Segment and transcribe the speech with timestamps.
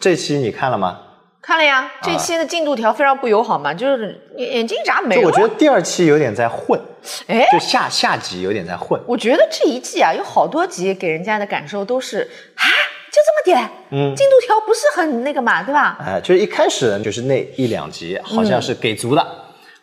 [0.00, 1.00] 这期你看了吗？
[1.40, 5.22] 看了呀，这期的进度条非常不友好嘛，就是眼眼睛眨没了。
[5.22, 6.78] 就我觉得第二期有点在混，
[7.26, 9.00] 哎，就下下集有点在混。
[9.06, 12.18] 我觉得这一季啊，有好多集给人家的感受都是
[12.54, 12.64] 啊，
[13.10, 15.96] 就这么点，嗯，进度条不是很那个嘛，对吧？
[16.04, 19.26] 哎，就是一开始就是那一两集好像是给足的，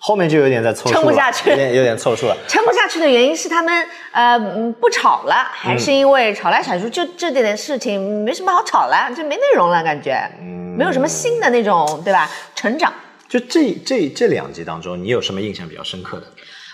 [0.08, 2.38] 后面就有点在凑数，撑不下去有点有点凑数了。
[2.48, 3.74] 撑不下去的原因是他们
[4.12, 10.16] 呃嗯不吵了，还是因为吵来吵去就这点事情没什么好吵了，就没内容了，感觉，
[10.78, 12.30] 没有什么新的那种，对吧？
[12.54, 12.94] 成长。
[13.28, 16.28] 就这这这两集当中，你有什么印象比较深刻的？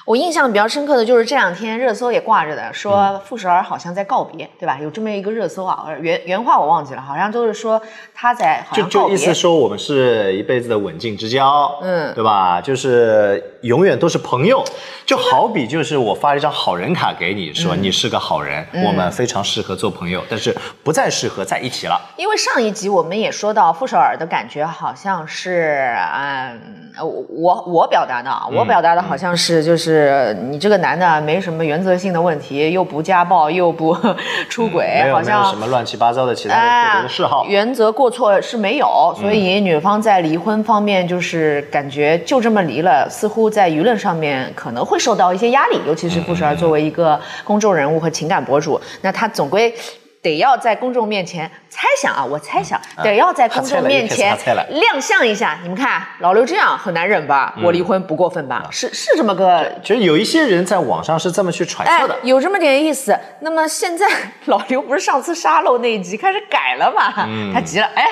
[0.05, 4.77] 我印象比较深刻的就是这两天热搜也挂着的，说傅首尔好像在告别，对吧？
[4.81, 7.81] 有这么一个热搜啊，呃原原话我忘记了，好像就是说
[8.13, 8.83] 他在好就。
[8.87, 12.59] 就意思说我们是一辈子的刎颈之交，嗯对吧？
[12.59, 14.63] 就是永远都是朋友，
[15.05, 22.01] 就好比就是我发了一张好人卡给你，说嗯你是个好人，我们非常适合做朋友，但是不再适合在一起了。
[22.17, 33.95] 因为上一集我们也说到傅首尔的感觉好像是，嗯，呃我我表达的我表达的好像是就是你这个男的没什么原则性的问题，又不家暴，又不
[34.49, 37.43] 出轨，好像有什么乱七八糟的其他的嗜好。
[37.43, 49.73] 哎原则过错是没有，所以女方在离婚方面就是感觉就这么离了，似乎在舆论上面可能会受到一些压力，尤其是傅首尔作为一个公众人物和情感博主，那他总归。
[50.21, 54.37] 得要在公众面前猜想啊，我猜想得要在公众面前
[54.69, 55.57] 亮相一下。
[55.63, 57.55] 你们看老刘这样很难忍吧？
[57.63, 58.65] 我离婚不过分吧？
[58.69, 63.17] 是是这么个其实有一些人在网上是这么去揣哎测的，，有这么点意思。
[63.39, 64.07] 那么现在
[64.45, 67.11] 老刘不是上次沙漏那一集开始改了吗？
[67.53, 68.05] 他急了，哎，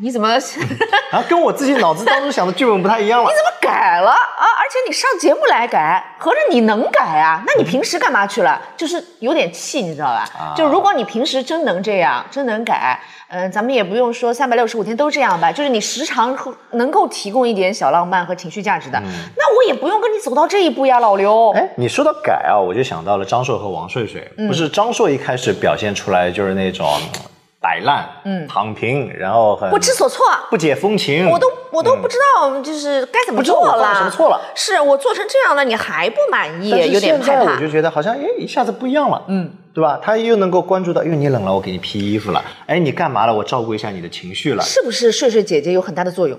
[0.00, 0.66] 你怎么你怎么
[1.12, 3.30] 然后跟我自己脑子当中想的剧本不太一样了。
[3.30, 4.44] 你怎么改了啊？
[4.58, 7.42] 而且你上节目来改，合着你能改啊？
[7.46, 8.60] 那你平时干嘛去了？
[8.76, 10.28] 就是有点气，你知道吧？
[10.36, 12.98] 啊就如果你平时真能这样，真能改。
[13.28, 16.36] 嗯，咱们也不用说三百六十五天都这样吧，就是你时常
[16.72, 19.00] 能够提供一点小浪漫和情绪价值的，
[19.36, 21.50] 那我也不用跟你走到这一步呀，老刘。
[21.52, 24.28] 哎，你说到改啊，我就想到了张硕和王睡睡。
[24.48, 27.20] 不是张硕一开始表现出来就是那种嗯
[27.64, 31.26] 摆烂，嗯，躺平，然后很不知所措，不解风情。
[31.30, 33.94] 我都我都不知道，就是该怎么做了。
[33.94, 37.66] 嗯什么错了是我做成这样了，你还不满意，有点害怕现在我就。
[37.70, 39.98] 觉得好像哎一下子不一样了，嗯，对吧？
[40.02, 43.34] 他又能够关注到，因为你冷了，我给你披衣服了，哎，你干嘛了？
[43.34, 44.62] 我照顾一下你的情绪了。
[44.62, 46.38] 是不是睡睡姐姐有很大的作用？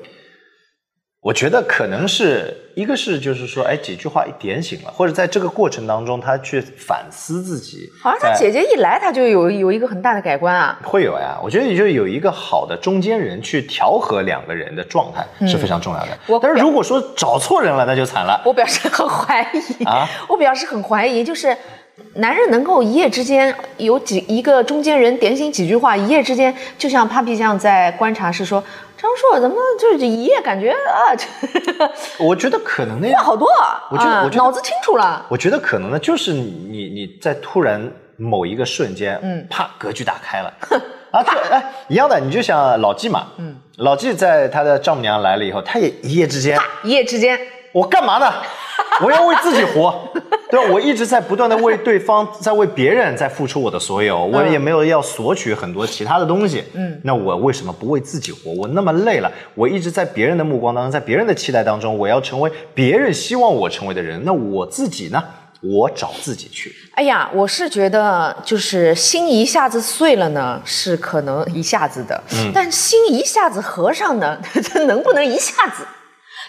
[1.25, 7.89] 我觉得可能是一个是就是说，哎，几句话一点醒了，或者在这个过程当中，他去反思自己。
[7.99, 10.79] 好像他姐姐一来，他就有有一个很大的改观啊。
[10.83, 16.39] 会有呀，我觉得也就有一个好的中间人去调和两个人的状态是非常重要的。
[16.39, 18.39] 但是如果说找错人了，那就惨了。
[18.45, 21.57] 我表示很怀疑啊 我表示很怀疑，就是
[22.13, 28.63] 男人能够一夜之间有几一个中间人点醒几句话，一夜之间就像 Papi 酱在观察是说，
[28.97, 31.25] 张硕怎么就是一夜感觉啊，就
[32.25, 35.25] 我觉得可能呢，话好多啊，我觉得啊我觉得脑子清楚了。
[35.29, 40.53] 我觉得可能呢，就是你你你在突然某一个瞬间，嗯，啪，格局打开了。
[41.11, 47.39] 啊，就哎，一样的，你就像老纪嘛，嗯，老纪在他的丈母娘来了以后，他也一夜之间，一夜之间，
[47.75, 48.33] 我干嘛呢？
[49.03, 49.93] 我要为自己活，
[50.49, 50.71] 对吧？
[50.71, 56.63] 我一直在不断的为对方，在为别人在付出我的所有，我也没有要索取很多其他的东西。
[56.73, 58.51] 嗯，那我为什么不为自己活？
[58.51, 64.21] 我那么累了，我一直在别人的目光当中，在别人的期待当中，我要成为别人希望我成为的人。
[64.23, 65.21] 那我自己呢？
[65.61, 66.73] 我找自己去。
[66.93, 75.83] 哎呀，我是觉得就是心一下子碎了呢，是可能一下子的，嗯但心一下子合上呢， 这能不能一下子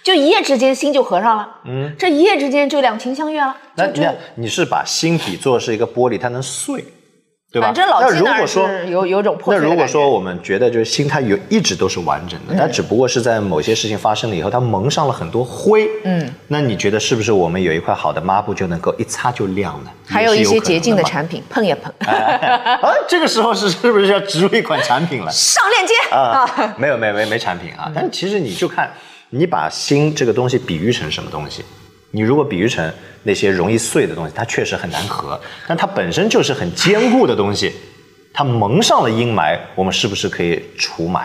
[0.06, 1.48] 就一夜之间心就合上了？
[1.64, 3.56] 嗯，这一夜之间就两情相悦了。
[3.74, 6.84] 那你看，你是把心比作是一个玻璃，它能碎，
[7.50, 7.66] 对吧？
[7.66, 15.88] 反正老那如果说是有有种破那如果说我们觉得就是心它有一直都是完整的，它只不过是在某些事情发生了以后，它蒙上了很多灰。
[16.04, 19.90] 嗯，那你觉得是不是我们有一块好的抹布就能够一擦就亮呢？
[20.06, 25.32] 还有一些洁净的产品，碰也碰，啊，这个时候是是不是要植入一款产品了？
[25.32, 28.88] 上链接啊啊，，没有没有没没产品啊，但其实你就看
[29.30, 31.64] 你把心这个东西比喻成什么东西，
[32.12, 32.92] 你如果比喻成
[33.24, 37.72] 那些容易碎的东西，它确实很难合，但它本身就是很坚固的东西，
[38.32, 41.24] 它蒙上了阴霾，我们是不是可以除霾？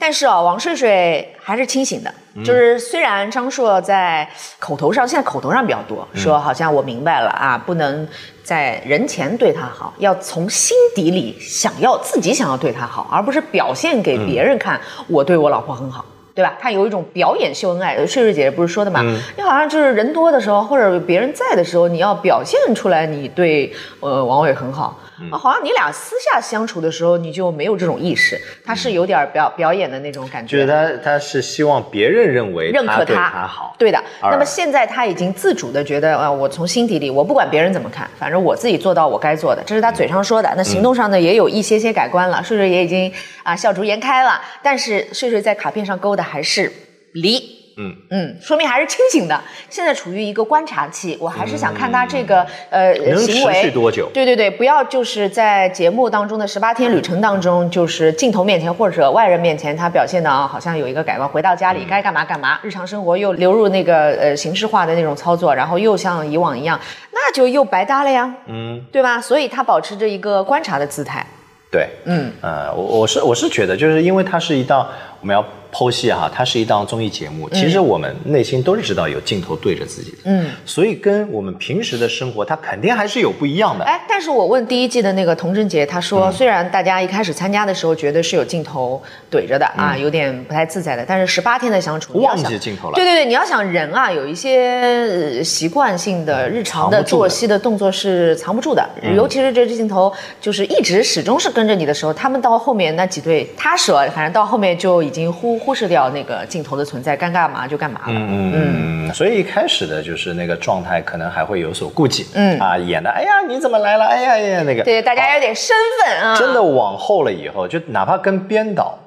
[0.00, 2.44] 但是啊，王睡睡还是清醒的，嗯。
[2.44, 4.28] 就是虽然张硕在
[4.60, 6.20] 口头上，现在口头上比较多，嗯。
[6.20, 8.06] 说好像我明白了啊，不能
[8.44, 16.04] 在人前对他好，要从心底里想要自己想要对他好，而不是表现给别人看，我对我老婆很好。
[16.38, 16.56] 对吧？
[16.60, 19.00] 他有一种表演秀恩爱，睡睡姐姐不是说的嘛？
[19.02, 24.96] 嗯你好像就是人多的时候，或者别人在的时候，你要表现出来你对呃王伟很好。
[25.30, 30.56] 啊，好像你俩私下相处的时候，你就没有这种意识，他是有点表表演的那种感觉。
[30.56, 33.74] 就是他他是希望别人认为认可他，他好。
[33.78, 34.02] 对的。
[34.22, 40.52] 那么现在他已经自主的觉得，啊，我从心底里，我不管别人怎么看，反正我自己做到我该做的，这是他嘴上说的。
[40.56, 43.12] 那行动上呢，也有一些些改观了，睡睡也已经
[43.42, 44.40] 啊笑逐颜开了。
[44.62, 46.72] 但是睡睡在卡片上勾的还是
[47.12, 47.57] 离。
[47.78, 47.96] 嗯。
[48.10, 49.40] 嗯，说明还是清醒的。
[49.70, 54.10] 现在处于一个观察期，我还是想看他这个、呃能行为持续多久？
[54.12, 66.78] 对对对，不要就是在节目当中的十八天旅程当中，就是镜头面前或者外人面前，他表现的啊好像有一个改观，回到家里该干嘛干嘛，日常生活又流入那个呃形式化的那种操作，然后又像以往一样，
[67.12, 69.20] 那就又白搭了呀，嗯，对吧？
[69.20, 71.24] 所以他保持着一个观察的姿态。
[71.70, 74.88] 对，嗯，呃，我我是我是觉得，就是因为它是一档
[75.20, 83.84] 我们要剖析哈，它是一档综艺节目，其实我们内心都是知道有镜头对着自己的，嗯，所以跟我们平时的生活，它肯定还是有不一样的。
[83.84, 86.02] 哎，但是我问第一季的那个童贞杰，他嗯。
[86.02, 92.94] 说，虽然大家一开始参加的时候觉得是有镜头怼着的啊，有点不太自在的，但是十八天的相处，忘记镜头了。
[92.94, 100.10] 对对对，你要想人啊，有一些呃习惯性的、日常的作息的动作是藏不住的，尤其是这支镜头
[100.40, 108.06] 就是一直始终是跟着你的时候，他们到后面那几对，他说反正到后面就已经忽忽视掉那个镜头的存在，该干嘛就干嘛了。
[108.08, 112.58] 嗯嗯，所以一开始的就是那个状态，可能还会有所顾忌，嗯。
[112.60, 114.04] 啊，演的，哎呀，你怎么来了？
[114.04, 115.74] 哎呀呀，那个，对，大家有点身
[116.04, 118.98] 份啊，真的往后了以后，就哪怕跟编导、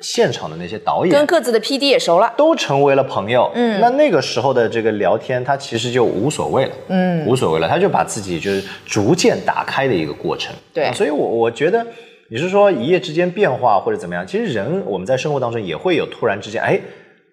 [0.00, 2.32] 现场的那些导演跟各自的 PD 也熟了。
[2.36, 10.84] 都成为了朋友，嗯，那那个时候的这个聊天，他其实就无所谓了，嗯，无所谓了，他就把自己就是逐渐打开的一个过程，对。
[10.84, 11.84] 啊所以我我觉得
[12.30, 16.78] 你是说一夜之间变化或者怎么样，其实人我们在生活当中也会有突然之间，哎，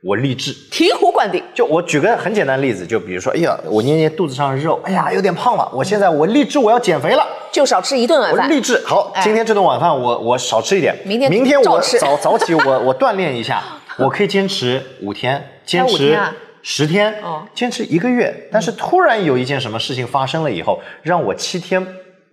[0.01, 1.43] 我励志，醍醐灌顶。
[1.53, 7.27] 就我举个很简单的例子，就比如说，哎呀，我捏捏肚子上的肉，哎呀，有点胖了，我现在我励志我要减肥了。
[7.51, 8.47] 就少吃一顿晚饭。
[8.49, 13.61] 我励志好，哎今天这顿晚饭我我少吃一点，明天明天我吃早早起我 我锻炼一下，
[13.97, 16.17] 我可以坚持五天，坚持
[16.61, 18.47] 十天哦，坚持一个月。
[18.51, 21.85] 但是突然有一件什么事情发生了以后，让我七天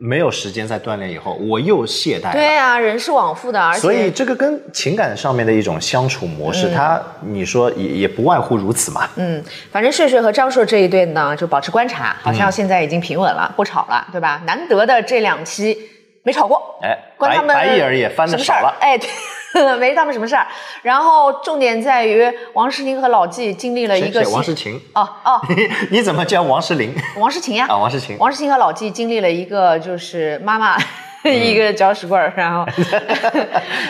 [0.05, 2.33] 没有时间再锻炼以后，我又懈怠了。
[2.33, 9.09] 对啊，人是往复的，而且所以这个跟情感上面的一种相处模式，它你说也也不外乎如此嘛。
[9.15, 9.41] 嗯，
[9.71, 14.43] 反正睡睡和张硕这一对呢，就保持观察，好像现在已经平稳了，不吵了，对吧？
[14.45, 15.79] 难得的这两期
[16.23, 18.75] 没吵过，哎，关他们白白眼儿也翻的少了。
[18.81, 19.09] 哎，对，
[19.79, 20.47] 没他们什么事儿。
[20.83, 25.41] 然后重点在于王诗龄和老纪经历了一个王新诗琴，哦哦，
[25.91, 26.95] 你怎么叫王诗龄？
[27.19, 28.17] 王诗琴呀，啊，王诗琴。
[28.19, 30.77] 王诗琴和老纪经历了一个就是妈妈。
[31.25, 32.67] 一个搅屎棍儿，然后，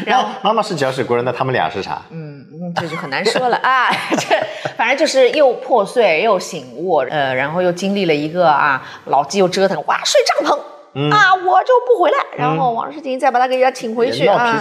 [0.04, 2.02] 然后妈妈是搅屎棍儿，那他们俩是啥？
[2.10, 2.44] 嗯，
[2.76, 3.88] 这就很难说了啊。
[4.10, 4.36] 这
[4.76, 10.58] 反正就是又破碎又醒悟，呃，然后又经历了一个啊，老纪又折腾，哇，睡帐篷。
[10.94, 12.18] 嗯啊，我就不回来。
[12.36, 14.60] 然后王诗婷再把他给人家请回去啊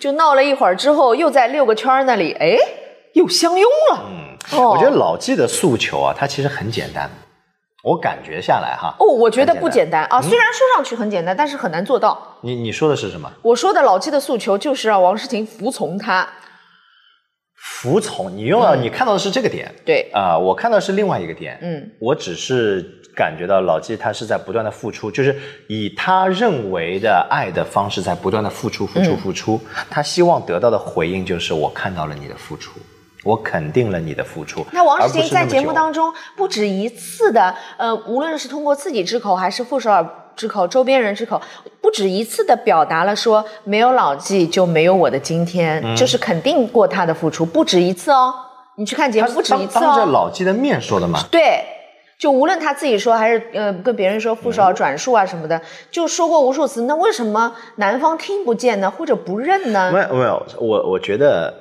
[0.00, 2.56] 就闹了一会儿之后，又在六个圈儿那里，哎，
[3.14, 4.04] 又相拥了。
[4.08, 7.10] 嗯，哦我觉得老纪的诉求啊，他其实很简单。
[7.84, 10.06] 我感觉下来哈，哦，我觉得不简单。
[10.08, 10.22] 单啊。
[10.22, 12.36] 虽然说上去很简单，但是很难做到。
[12.42, 13.28] 你你说的是什么？
[13.42, 16.28] 我说的老纪的诉求就是让王诗婷服从他。
[17.82, 18.30] 服从？
[18.36, 19.68] 你用了，你看到的是这个点。
[19.84, 21.58] 对，啊、我看到的是另外一个点。
[21.60, 22.80] 嗯，我只是
[23.12, 25.36] 感觉到老纪他是在不断的付出，就是
[25.66, 29.60] 以他认为的爱的方式在不断的付出、付嗯出、付出。
[29.90, 32.78] 他希望得到的回应就是我看到了你的付出，
[33.24, 34.64] 我肯定了你的付出。
[34.70, 41.40] 那王诗婷在节目当中不止一次的，呃，无论是通过自己之口还是傅首尔之口、周边人之口，
[41.80, 48.34] 不止一次的表达了说，没有老纪就没有我的今天，嗯就是肯定过他的付出，不止一次哦。
[48.76, 50.06] 你去看节目，不止一次当当着哦。
[50.12, 51.20] 老纪的面说的嘛。
[51.30, 51.62] 对，
[52.18, 55.60] 就无论他自己说还是呃跟别人说傅首尔转述啊什么的，
[55.90, 56.82] 就说过无数次。
[56.82, 59.92] 那为什么男方听不见呢，或者不认呢？
[59.92, 61.52] 没有没有，我我觉得，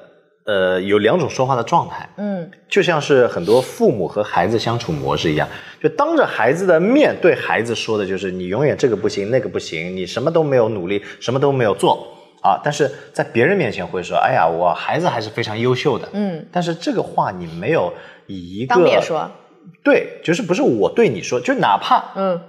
[0.43, 5.47] 呃，有两种说话的状态，嗯，就像是很多父母和孩子相处模式一样，
[5.81, 12.07] 就当着孩子的面对孩子说的就是你永远这个不行那个不行，你什么都没有努力，什么都没有做。
[12.41, 12.59] 啊。
[12.63, 16.43] 但是在别人面前会说，哎呀，我孩子还是非常优秀的，嗯。
[16.51, 17.93] 但是这个话你没有
[18.25, 19.29] 以一个当面说，
[19.83, 22.41] 对，就是不是我对你说，就哪怕嗯。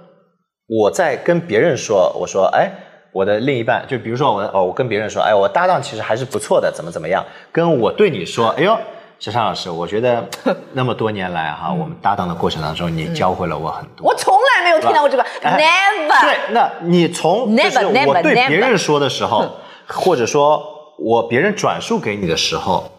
[0.65, 2.71] 我在跟别人说，我说，哎，
[3.13, 7.23] 我的另一半，就比如说我，哦，我跟别人说，哎，我搭档其实还是不错的，怎么怎么样？
[7.51, 8.75] 跟我对你说，哎呦，
[9.19, 10.27] 小尚老师，我觉得
[10.73, 14.07] 那么多年来哈， 我们搭档的过程当中，你教会了我很多。
[14.07, 16.21] 我从来没有听到过这个哎，never。
[16.21, 19.45] 对，那你从就是我对别人说的时候，
[19.87, 20.61] 或者说
[20.97, 22.89] 我别人转述给你的时候，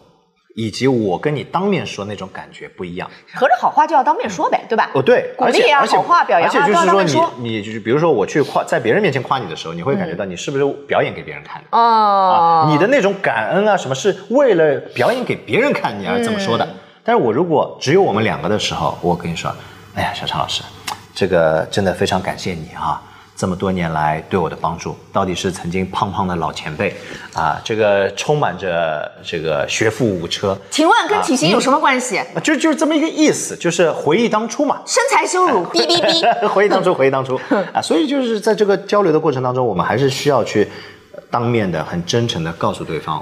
[0.55, 3.07] 以及我跟你当面说那种感觉不一样。
[3.33, 4.89] 合着好话就要当面说呗，对吧？
[4.95, 7.31] 哦，对，鼓励啊，而且好话表扬啊，而且就是说你说。
[7.37, 11.67] 你就是比如说我去夸在别人面前夸你的时候，你会感觉到你是不是表演给别人看的。
[11.77, 16.65] 哦啊，，你的那种感恩啊，什么是为了表演给别人看你而这么说的？
[16.65, 16.75] 嗯
[17.07, 19.55] 但是我如果只有我们两个的时候，我跟你说，
[19.93, 20.63] 哎呀，小常老师，
[21.13, 22.99] 这个真的非常感谢你啊，
[23.35, 26.95] 这么多年来对我的帮助，到底是曾经胖胖的老前辈
[27.33, 32.17] 啊，这个充满着这个学富五车，请问跟体型有什么关系？
[32.17, 34.81] 啊就就是这么一个意思，就是回忆当初嘛。
[34.85, 36.47] 身材羞辱，哔哔哔。
[36.47, 37.39] 回忆当初， 回忆当初
[37.73, 40.67] 啊，所以就是在这个交流的过程当中，我们还是需要去
[41.29, 43.21] 当面的、很真诚的告诉对方，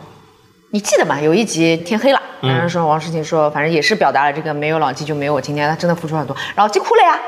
[0.69, 1.19] 你记得吗？
[1.19, 6.35] 有一集天黑了，嗯然后说王诗晴说，反正也是表达了这个没有老纪就没有我今天，他真的付出很多。
[6.55, 7.19] 老纪哭了呀，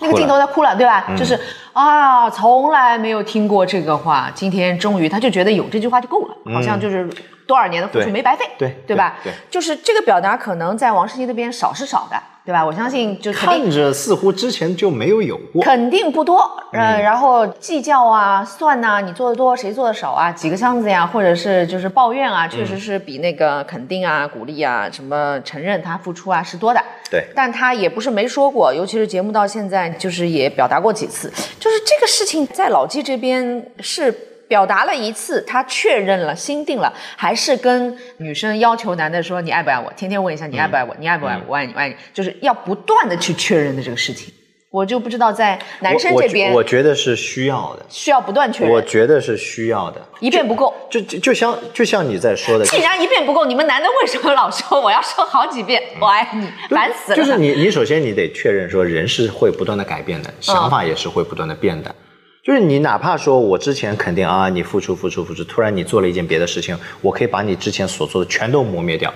[0.00, 1.04] 那个镜头他哭了，对吧？
[1.08, 1.16] 嗯。
[1.16, 1.38] 就是
[1.72, 7.08] 啊，从来没有听过这个话，今天终于他就觉得有这句话就够了，好像就是
[7.46, 9.16] 多少年的付出没白费，对对吧？
[9.22, 9.36] 对对。
[9.50, 12.64] 就是这个表达可能在王诗琪那边少是少的，对吧？
[12.64, 15.62] 我相信就看着似乎之前就没有有过。
[15.62, 26.80] 肯定不多，嗯，然后计较啊、算呐、你做的多，谁做的少啊，几个箱子呀，或者是就是抱怨啊，确实是比那个肯定啊、鼓励啊、什么承认他付出啊是多的。
[27.10, 31.28] 对但他也不是没说过，尤其是节目到现在，就是也表达过几次，
[31.60, 34.12] 就是这个事情在老纪这边是。
[34.50, 44.34] 表达了一次，他确认了、心定了，还是跟女生要求男的说你爱不爱我，天天问一下你爱不爱我，你爱不爱我，我爱你，我爱你，就是要不断的去确认的这个事情。
[44.72, 50.00] 我就不知道在男生这边我我觉得是需要的，需要不断确认我，觉得是需要的。
[50.18, 50.74] 一遍不够。
[50.90, 56.48] 就就就像就像你在说的，既然一遍不够，你们男的为什么老说我要说好几遍我爱你？
[56.68, 57.16] 烦死了！
[57.16, 61.94] 就是你你首先你得确认说人是会不断的改变的，想法也是会不断的变的。
[62.42, 69.12] 就是你哪怕说我之前肯定啊，你付出付出付出，突然你做了一件别的事情，我可以把你之前所做的全都磨灭掉。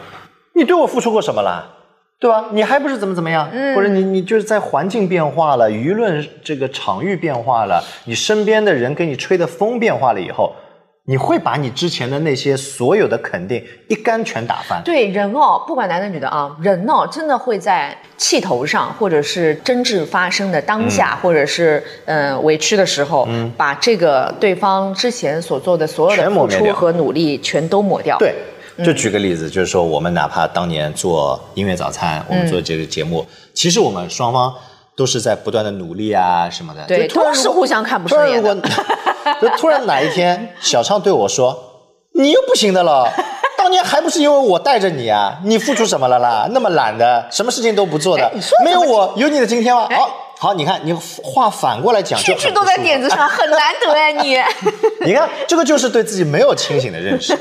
[0.53, 1.67] 你对我付出过什么啦？
[2.21, 2.47] 对吧？
[2.53, 3.51] 你还不是怎么怎么样？
[3.75, 10.55] 或者你你就是在环境变化了，舆论这个场域变化了，你身边的人给你吹的风变化了以后，
[11.07, 14.81] 你会把你之前的那些所有的肯定一竿全打翻。
[14.83, 20.91] 对人哦，不管男的女的啊，人哦，真的会在气头上，或者是争执发生的当嗯。
[20.91, 28.17] 下，或者是呃委屈的时候，把这个对方之前所做的所有的付出和努力全都抹掉。
[28.19, 28.35] 对，
[28.83, 34.55] 就举个例子，就是说我们哪怕当年做音乐早餐，我们做这个节目，其实我们双方
[34.97, 36.85] 都是在不断的努力啊什么的。
[36.87, 41.83] 对就突然都是互相看不突然如果顺眼，就突然哪一天小畅对我说
[42.15, 43.11] ：“你又不行的了。
[43.57, 45.39] ”当年还不是因为我带着你啊？
[45.45, 46.47] 你付出什么了啦？
[46.51, 48.31] 那么懒的，什么事情都不做的
[48.63, 49.89] 没有我有你的今天吗？
[49.91, 54.39] 好，好，你看你话反过来讲，就句句都在点子上，很难得哎你。
[55.07, 57.35] 你看，这个就是对自己没有清醒的认识，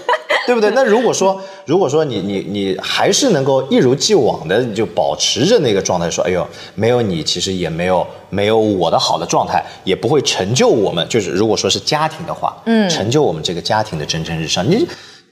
[0.47, 0.71] 对不对？
[0.71, 6.45] 那如果说，如果说你你你还是能够一如既往的就保持着那个状态，说，哎呦，
[6.75, 11.07] 没有你，其实也没有没有我的好的状态，也不会成就我们。
[11.07, 14.63] 就是如果说是家庭的话，嗯，成就我们这个家庭的蒸蒸日上。
[14.69, 14.85] 你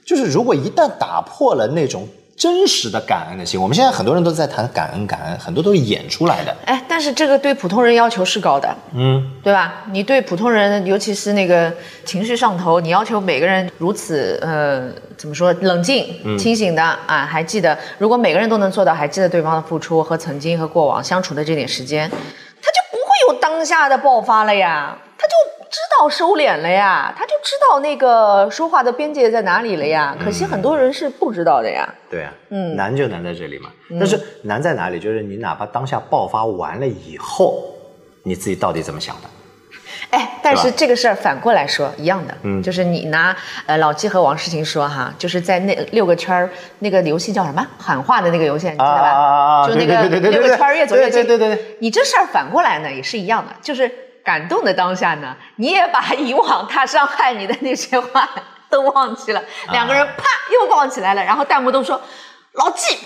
[0.04, 2.08] 就是如果一旦打破了那种
[2.42, 6.52] 真实的感恩的心，我们现在很多人都在谈感恩，感恩很多都是演出来的。
[6.64, 9.84] 哎，但是这个对普通人要求是高的，嗯，对吧？
[9.92, 11.72] 你对普通人，尤其是那个
[12.04, 25.32] 情绪上头，你要求每个人如此呃，怎么说，冷静、清醒的啊，还记得，如果每个人都能做到，还记得对方的付出和曾经和过往相处的这点时间，他就不会有当下的爆发了呀，他就
[25.72, 30.14] 知道收敛了呀，他就知道那个说话的边界在哪里了呀。
[30.22, 31.88] 可惜很多人是不知道的呀。
[32.10, 33.70] 对啊，嗯，难就难在这里嘛。
[33.98, 35.00] 但是难在哪里？
[35.00, 37.64] 就是你哪怕当下爆发完了以后，
[38.22, 39.28] 你自己到底怎么想的？
[40.10, 46.50] 哎，但是这个事儿反过来说一样的，嗯，就是你拿呃老纪和王诗晴说哈，就是在那六个圈儿
[46.80, 49.08] 那个游戏叫什么喊话的那个游戏，你知道吧？
[49.08, 51.24] 啊啊啊啊就那个六个圈儿越走越近。
[51.24, 53.90] 对对对对对你这事儿反过来呢也是一样的，就是
[54.24, 58.28] 感动的当下呢，你也把以往他伤害你的那些话
[58.70, 62.00] 都忘记了，啊两个人啪又抱起来了，然后弹幕都说
[62.52, 62.96] 老纪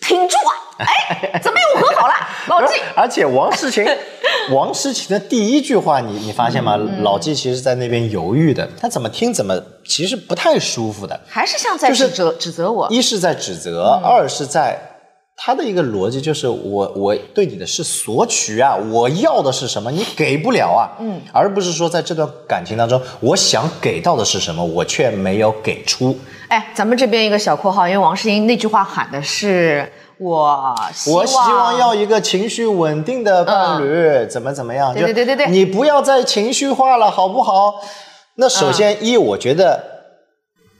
[0.00, 0.52] 挺住啊，
[0.84, 2.14] 哎，怎么又和好了？
[2.48, 2.80] 老纪。
[2.94, 3.84] 而且王诗晴，
[4.52, 6.76] 王诗晴的第一句话你，你发现吗？
[6.78, 11.18] 嗯老纪其实在那边犹豫的，他怎么听怎么其实不太舒服的。
[11.26, 14.93] 还是像在就是指责指责我，一是在指责，二是在
[15.36, 26.16] 他的一个逻辑就是我我对你的是索取啊，我要的是什么，你给不了啊，嗯，而不是说在这段感情当中，我想给到的是什么，我却没有给出。
[26.48, 34.94] 哎，咱们这边一个小括号，因为王诗英那句话喊的是我希望，我希望要一个情绪稳定的伴侣，怎么怎么样？
[34.94, 37.74] 对对对对对你不要再情绪化了，好不好？
[38.36, 39.93] 那首先一，我觉得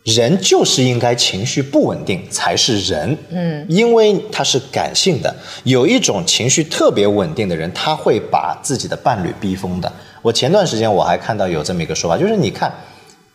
[0.04, 5.34] 人就是应该情绪不稳定才是人，嗯，因为他是感性的。
[5.64, 9.90] 有一种情绪特别稳定的人，他会把自己的伴侣逼疯的。
[10.20, 12.70] 我前段时间我还看到有这么一个说法，就是你看，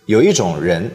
[0.06, 0.92] 有一种人，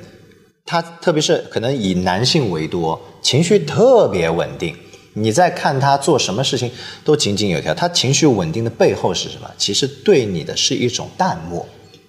[0.64, 4.76] 他特别是可能以男性为多，情绪特别稳定。
[5.14, 6.70] 你在看他做什么事情
[7.04, 9.50] 都井井有条，他情绪稳定的背后是什么？
[9.58, 11.66] 其实对你的是一种淡漠。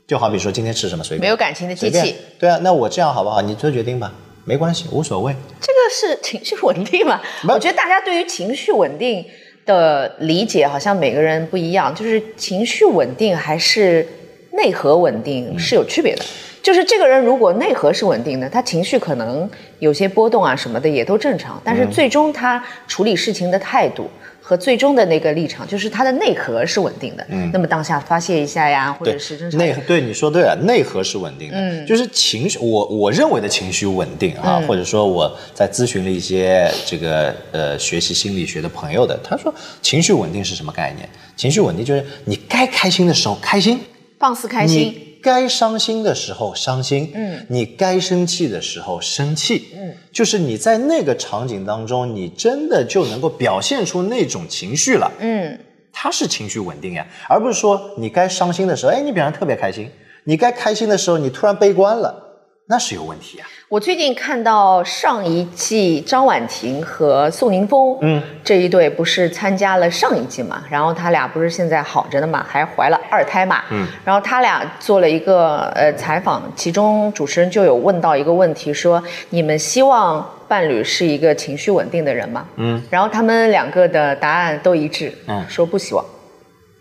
[0.08, 3.42] 就好比说今天吃什么随便，没有感情的机器，对啊，那我这样好不好？
[3.42, 5.36] 你做决定吧，没关系，无所谓。
[5.60, 7.20] 这个是情绪稳定嘛？
[7.44, 9.26] 没我觉得大家对于情绪稳定
[9.66, 14.08] 的理解好像每个人不一样，就是情绪稳定还是
[14.52, 16.24] 内核稳定是有区别的。
[16.62, 24.08] 就是这个人如果内核是稳定的，他情绪可能有些波动啊什么的也都正常，但是最终他处理事情的态度。
[24.48, 27.25] 和最终的那个立场，就是他的内核是稳定的。
[27.30, 41.10] 嗯，那么当下发泄一下呀，或者是正常内对你说对了，内核是稳定的，嗯，就是情绪，我我认为的情绪稳定啊，或者说我在咨询了一些这个呃学习心理学的朋友的，他说情绪稳定是什么概念？
[41.36, 43.80] 情绪稳定就是你该开心的时候开心，
[44.20, 55.58] 放肆开心，你该伤心的时候伤心，嗯，你该生气的时候生气，嗯，就是你在那个场景当中，你真的就能够表现出那种情绪了，嗯，
[55.91, 59.88] 他是情绪稳定呀，而不是说你该伤心的时候，哎，你表现特别开心；
[60.25, 62.25] 你该开心的时候，你突然悲观了，
[62.67, 63.48] 那是有问题啊。
[63.69, 82.48] 我最近看到上一季张婉婷和宋宁峰，嗯，这一对不是参加了上一季嘛，然后他俩不是现在好着呢嘛，还怀了二胎嘛，嗯，然后他俩做了一个呃采访，其中主持人就有问到一个问题，说你们希望伴侣是一个情绪稳定的人吗？
[82.55, 86.03] 嗯，然后他们两个的答案都一致，嗯，说不希望。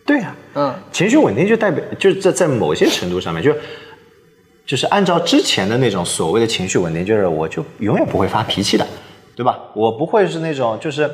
[0.06, 3.54] 对呀、嗯，情绪稳定就代表就是在在某些程度上面，就
[4.66, 8.86] 就是按照之前的那种所谓的情绪稳定，就是我就永远不会发脾气的，
[9.36, 9.58] 对吧？
[9.74, 11.10] 我不会是那种就是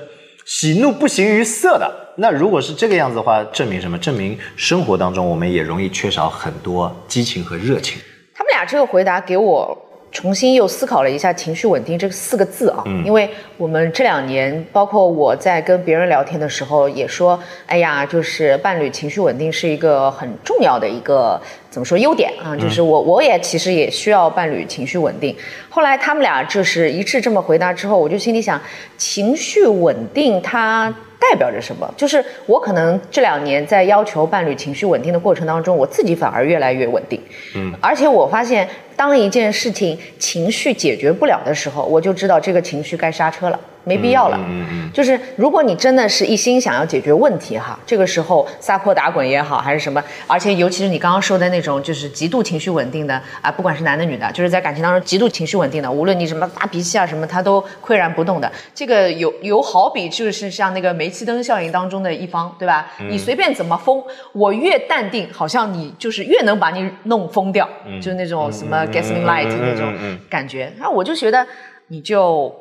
[0.47, 1.91] 喜怒不形于色的。
[2.17, 3.99] 那如果是这个样子的话，证明什么？
[3.99, 7.99] 证明生活当中我们也容易缺少很多激情和热情。
[8.35, 9.77] 他们俩这个回答给我
[10.13, 25.35] 重新又思考了一下“情绪稳定”这四个字啊，因为我们这两年，包括我在跟别人聊天的时候，也说，哎呀，就是伴侣情绪稳定是一个很重要的一个怎么说优点啊，就是我我也其实也需要伴侣情绪稳定。
[25.69, 28.61] 后来他们俩就是一致这么回答之后，我就心里想，
[28.97, 30.93] 情绪稳定它。
[31.21, 31.87] 代表着什么？
[31.99, 37.21] 就是我可能这两年在要求伴侣情绪稳定的过程当中，我自己反而越来越稳定。
[37.55, 38.67] 嗯，而且我发现，
[39.01, 44.39] 当一件事情情绪解决不了的时候，我就知道这个情绪该刹车了，没必要了。
[44.47, 44.91] 嗯嗯。
[44.93, 58.53] 就是如果你真的是一心想要解决问题哈，这个时候撒泼打滚也好，还是什么，而且尤其是你刚刚说的那种，就是极度情绪稳定的啊，不管是男的女的，就是在感情当中极度情绪稳定的，无论你什么发脾气啊什么，他都岿然不动的。
[58.75, 62.93] 这个有有好比就是像那个煤气灯效应当中的一方，对吧？
[63.09, 67.67] 你随便怎么疯，我越淡定，好像你就是越能把你弄疯掉，
[68.03, 69.93] 就是那种什么 gasoline light 那种
[70.29, 70.73] 感觉。
[70.79, 71.47] 那我就觉得
[71.89, 72.55] 你就。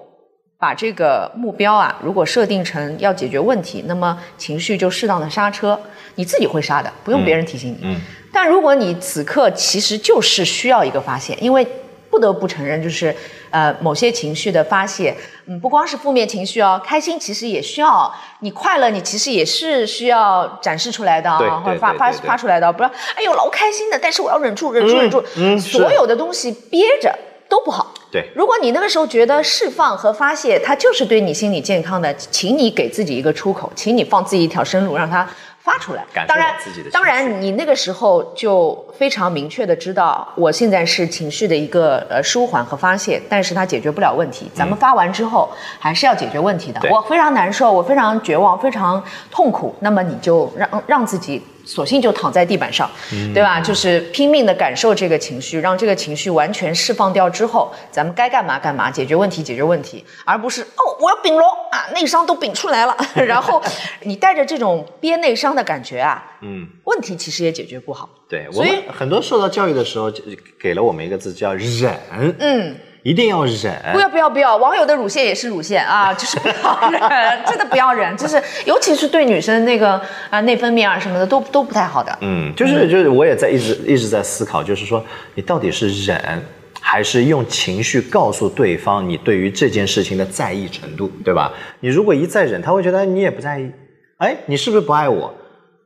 [0.62, 5.80] 把这个目标啊，如果设定成要解决问题，那么情绪就适当的刹车，
[6.15, 7.78] 你自己会刹的，不用别人提醒你。
[7.84, 8.02] 嗯。
[8.34, 11.65] 但如果你此刻其实就是需要一个发泄，因为
[12.10, 13.15] 不得不承认，就是
[13.50, 27.17] 呃某些情绪的发泄，嗯，不光是负面情绪哦，开心其实也需要，你快乐你其实也是需要展示出来的啊，或者发发发出来的，不要哎呦老开心的，但是我要忍住忍住忍住，嗯，所有的东西憋着
[27.48, 27.93] 都不好。
[28.12, 35.30] 对，如果你那个时候觉得释放和发泄，它就是对你心理健康的，请你给自己一个出口，请你放自己一条生路，让它
[35.62, 36.06] 发出来。
[36.28, 36.56] 当然
[36.91, 44.50] 当然你那个时候就非常明确的知道，我现在是情绪的一个呃舒缓和发泄，但是它解决不了问题。
[44.54, 46.80] 咱们发完之后还是要解决问题的。
[46.80, 51.41] 对我非常难受，我非常绝望，非常痛苦，那么你就让让自己。
[51.70, 52.90] 索性就躺在地板上，
[53.32, 53.62] 对吧？
[53.62, 63.62] 就是拼命的感受这个情绪，让这个情绪完全释放掉之后，咱们该干嘛干嘛，解决问题解决问题，而不是哦，我要丙龙啊，内伤都丙出来了， 然后
[64.02, 68.10] 你带着这种憋内伤的感觉啊，嗯，问题其实也解决不好。
[68.28, 70.24] 对我所以们很多受到教育的时候，就
[70.60, 71.96] 给了我们一个字叫忍，
[72.40, 73.74] 嗯，一定要忍。
[73.94, 82.18] 不要不要不要，网友的乳腺也是乳腺啊， 就是不要忍，真的不要忍，就是尤其是对女生那个啊内分泌啊什么的都都不太好的。
[82.22, 85.04] 嗯，就是就是，我也在一直一直在思考，就是说
[85.36, 86.44] 你到底是忍，
[86.82, 91.52] 还是用情绪告诉对方你对于这件事情的在意程度，对吧？
[91.80, 93.72] 你如果一再忍，他会觉得你也不在意，
[94.18, 95.34] 哎，你是不是不爱我？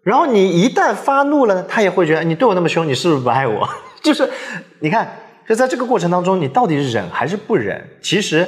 [0.03, 3.69] 然后你一旦发怒了呢，他也会觉得你对我那么凶，你是不是不爱我？
[4.03, 4.29] 就是
[4.79, 5.09] 你看，
[5.47, 7.85] 就在这个过程当中，你到底忍还是不忍？
[8.01, 8.47] 其实。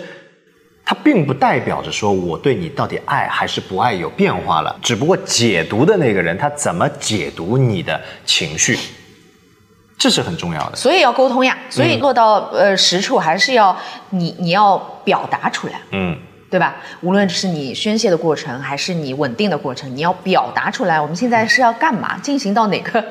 [0.87, 8.77] 它并不代表着说我对你到底爱还是不爱有变化了，只不过解读的那个人他怎么解读你的情绪，
[9.97, 10.75] 这是很重要的。
[10.75, 13.75] 所以要沟通呀，所以落到呃实处还是要
[14.11, 16.15] 你你要表达出来，嗯，
[16.55, 16.77] 对吧？
[17.01, 21.01] 无论是你宣泄的过程，还是你稳定的过程，你要表达出来。
[21.01, 22.17] 我们现在是要干嘛？
[22.19, 23.03] 进行到哪个？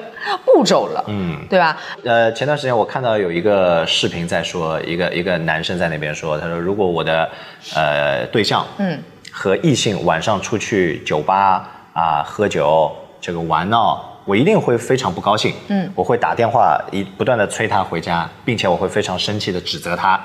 [0.47, 1.77] 步骤了，嗯，对吧？
[2.03, 7.29] 呃，前段时间我看到有一个视频在说，一个一个男生在那边说，他说如果我的
[7.75, 8.99] 呃对象，嗯，
[9.31, 20.19] 和异性晚上出去酒吧啊喝酒这个玩闹，我一定会非常不高兴，嗯，我会打电话一不断的催他回家，并且我会非常生气的指责他，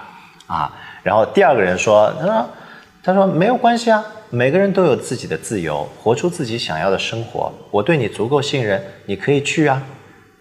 [0.47, 0.71] 啊，
[1.03, 2.49] 然后第二个人说，他说
[3.10, 4.06] 他说没有关系啊。
[4.30, 7.52] 每个人都有自己的自由，活出自己想要的生活。
[7.72, 9.82] 我对你足够信任，你可以去啊。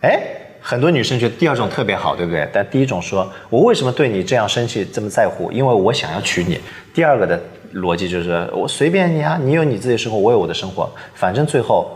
[0.03, 0.21] 哎，
[0.61, 2.47] 很多女生觉得第二种特别好，对不对？
[2.53, 5.51] 但第一种说，我为什么对你这样生气，这么在乎？
[5.51, 6.61] 因为我想要娶你。
[6.93, 7.41] 第二个的
[7.77, 11.91] 逻辑就是，我随便你啊，你有你自己的生活，我有我的生活，反正最后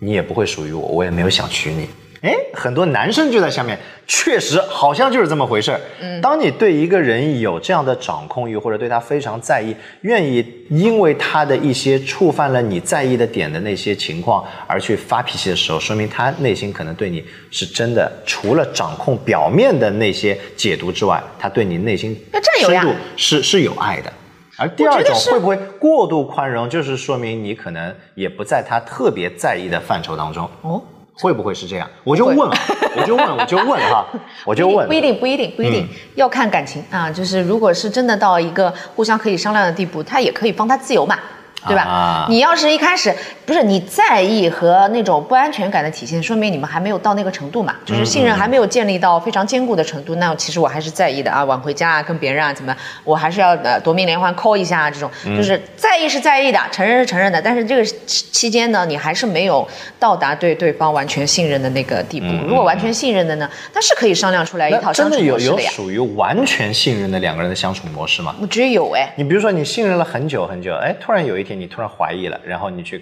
[0.00, 1.88] 你也不会属于我，我也没有想娶你。
[2.22, 5.80] 哎，很多男生就在下面，确实好像就是这么回事儿。
[6.02, 22.14] 嗯，当你对一个人有这样的掌控欲，或者对他非常在意，愿意因为他的一些触犯了你在意的点的那些情况而去发脾气的时候，说明他内心可能对你是真的，除了掌控表面的那些解读之外，他对你内心
[22.60, 24.12] 深度是是有爱的。
[24.58, 30.46] 而第二种会不会过度宽容，就是说明你可能也不在他特别在意的范畴当中。
[30.60, 30.82] 哦。
[31.20, 31.88] 会不会是这样？
[32.04, 34.06] 我就问，我就问，我就问哈，
[34.44, 34.86] 我就问。
[34.88, 37.10] 不一定，不一定，不一定，要看感情啊。
[37.10, 41.18] 就是如果是真的到一个互相可以商量的地步，他也可以放他自由嘛。
[41.66, 42.26] 对吧？
[42.28, 50.14] 你要是一开始不是你在意和那种不安全感的体现，说明你们还没有到那个程度嘛，就是信任还没有建立到非常坚固的程度。
[50.16, 59.66] 那其实我还是在意的啊，晚回家啊，跟别人啊怎么，我还是要呃夺命连环 call 一下啊，这种就是在意是在意的，承认是承认的，但是这个期间呢，你还是没有
[59.98, 62.26] 到达对对方完全信任的那个地步。
[62.48, 65.70] 如果完全信任的呢，那是可以商量出来一套相处模式的呀。
[65.70, 68.34] 属于完全信任的两个人的相处模式吗？
[68.40, 69.12] 我觉得有哎。
[69.16, 71.49] 你比如说你信任了很久很久，哎，突然有一天。
[71.54, 72.98] 你突然怀疑了，然后你去，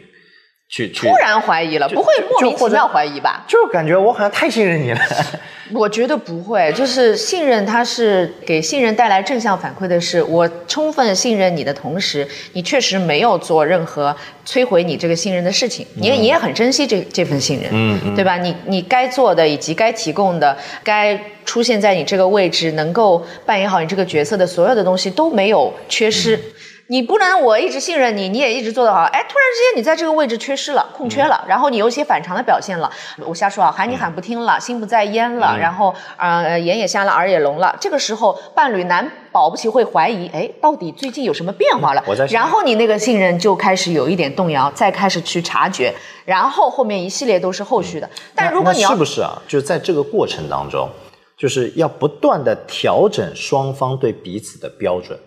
[0.69, 3.45] 去去，突然怀疑了，不会莫名其妙怀疑吧？
[3.49, 5.01] 就感觉我好像太信任你了。
[5.75, 18.39] 我觉得不会，就是信任，它是给信任带来正向反馈的是，我充分信任你的同时，你确实没有做任何摧毁你这个信任的事情，你也你也很珍惜这这份信任，嗯，对吧？
[18.39, 26.41] 你你该做的以及该提供的，该出现在你这个位置，能够扮演好你这个角色的所有的东西都没有缺失。
[26.91, 29.01] 你不能，我一直信任你，你也一直做得好。
[29.01, 32.91] 哎，突然之间你在这个位置缺失了，空缺了，然后你有一些反常的表现了。
[33.27, 37.77] 我瞎说啊，喊你喊不听了，心不在焉了，然后呃眼也瞎了，耳也聋了。
[37.79, 42.03] 这个时候伴侣难保不齐会怀疑，哎，到底最近有什么变化了？
[42.31, 45.93] 然后你那个信任就开始有一点动摇，再开始去察觉，
[46.25, 48.09] 然后后面一系列都是后续的。
[48.35, 49.43] 但如果你要是不是啊？
[49.47, 50.89] 就是在这个过程当中，
[51.37, 55.19] 就是要不断的调整双方对彼此的标准。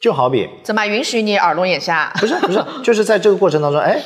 [0.00, 2.12] 就好比怎么允许你耳聋眼瞎？
[2.20, 4.00] 不是不是， 就是在这个过程当中，哎，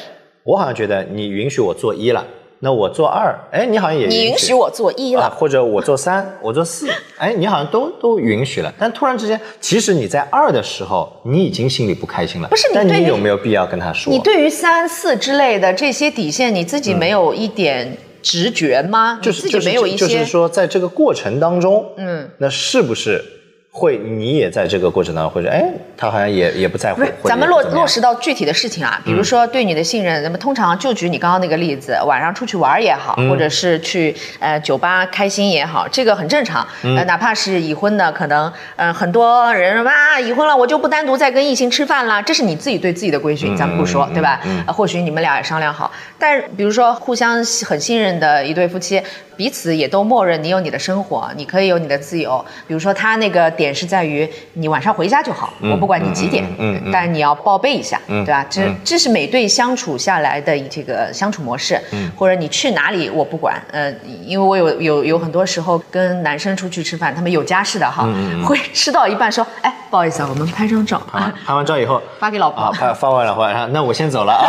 [0.45, 2.25] 我好像觉得你允许我做一了，
[2.61, 8.73] 那我做二，哎，你好像也你允许我做一了，或者我做三， 我做四，哎，你好像都都允许了。
[8.79, 12.49] 但突然之间，其实你在二的时候，你已经心里不开心了。
[12.49, 14.13] 不是，但你有没有必要跟他说？
[14.13, 19.19] 你对于三四之类的这些底线，你自己没有一点直觉吗？
[19.21, 23.25] 就是自己没有一些，就是说在这个过程当中，嗯，那是不是？
[23.73, 25.65] 会，你也在这个过程当中，或者哎，
[25.97, 27.03] 他好像也也不在乎。
[27.23, 36.67] 咱们落落实到具体的事情啊，比如说对你的信任，那么通常就举你刚刚那个例子，晚上出去玩也好，或者是去呃酒吧开心也好，这个很正常。
[36.83, 44.41] 呃，哪怕是已婚的，可能呃很多人哇，已婚了我就不单独再跟异性吃饭啦，这是你自己对自己的规训，咱们不说，对吧？
[44.67, 49.03] 或许你们俩也商量好，但比如说互相很信任的一对夫妻。
[49.41, 52.45] 彼此也都默认你有你的生活，你可以有你的自由。
[52.67, 58.45] 比如说他那个点是在于你晚上回家就好，我不管你几点，嗯，但你要报备一下，对吧？
[58.51, 61.81] 这这是每对相处下来的这个相处模式。
[62.19, 63.91] 或者你去哪里我不管，呃，
[64.27, 68.07] 因为我有有有很多时候跟男生出去吃饭，他们有家室的哈，
[68.45, 71.03] 会吃到一半说，哎，不好意思啊，我们拍张照。
[71.45, 72.71] 拍完照以后发给老婆。
[72.71, 74.47] 拍发完了后，那我先走了啊。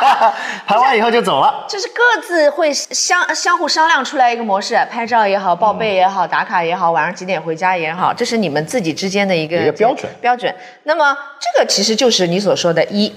[0.66, 1.66] 拍完以后就走了。
[1.68, 4.32] 就是各自会相相互商量出来。
[4.32, 10.54] 一个模式，拍照也好，报备也好，打卡也好，晚上几点回家也好，这是你们自己之间的一个一个标准标准。
[10.84, 13.12] 那么这个其实就是你所说的一。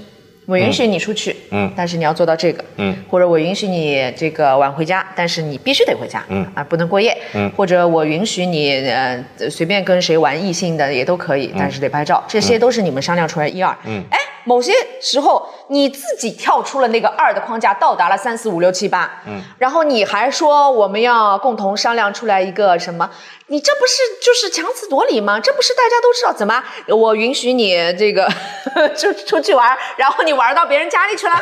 [0.51, 1.71] 我允许你出去，嗯。
[1.77, 6.45] 但是你要做到这个，嗯，或者我允许你这个晚回家，但是你必须得回家，嗯。
[6.53, 7.49] 啊，不能过夜，嗯。
[7.55, 14.03] 或者我允许你呃随便跟谁玩异性的也都可以，但是得拍照，这些都是你们商量出来一二，嗯。
[14.11, 23.09] 哎，某些时候你自己跳出了那个二的框架，到达了三四五六七八，嗯，然后你还说我们要共同商量出来一个什么？
[23.47, 25.39] 你这不是就是强词夺理吗？
[25.39, 26.63] 这不是大家都知道怎么？
[26.87, 28.29] 我允许你这个
[28.95, 31.33] 就出去玩，然后你玩到别人家里去了，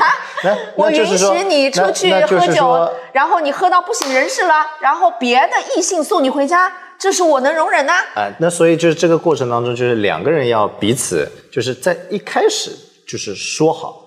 [0.74, 6.72] 我允许你出去喝酒，然后你喝到不省人事了，然后别的异性送你回家，
[7.04, 7.92] 这是我能容忍的。
[7.92, 12.70] 啊，那所以就是这个过程当中，就是两个人要彼此就是在一开始
[13.06, 14.00] 就是说好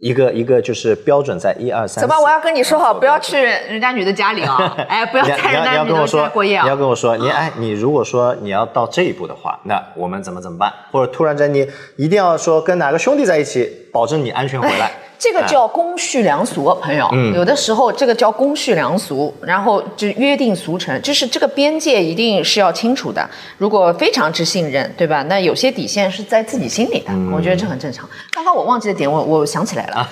[0.00, 2.02] 一个一个就是标准在一二三。
[2.02, 2.20] 怎么？
[2.20, 4.76] 我要跟你说好，不要去人家女的家里啊！
[4.86, 6.62] 哎，不要你你要你在人家女的过夜啊！
[6.64, 10.70] 你要跟我说，你哎，你如果说你要到这一步的话，那我们怎么怎么办？
[10.92, 14.92] 或者突然间你一定要说跟哪个兄弟在一起，保证你安全回来。
[15.20, 17.06] 这个叫公序良俗，朋友。
[17.12, 23.28] 嗯有的时候这个叫公序良俗，然后就约定俗成，就是这个边界一定是要清楚的。
[23.58, 25.22] 如果非常之信任，对吧？
[25.24, 28.08] 那有些底线是在自己心里的，嗯我觉得这很正常。
[28.32, 30.08] 刚刚我忘记的点，我我想起来了。